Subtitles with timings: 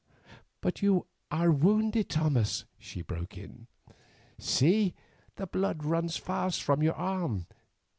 [0.61, 3.67] "But you are wounded, Thomas," she broke in;
[4.39, 4.95] "see,
[5.35, 7.45] the blood runs fast from your arm.